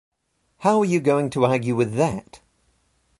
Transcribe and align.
How 0.61 0.79
are 0.79 0.85
you 0.85 0.99
going 0.99 1.29
to 1.29 1.45
argue 1.45 1.75
with 1.75 1.93
that? 1.93 2.41